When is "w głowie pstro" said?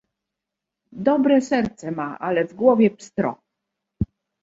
2.47-3.39